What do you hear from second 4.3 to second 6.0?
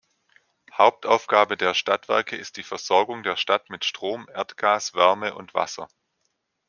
Erdgas, Wärme und Wasser.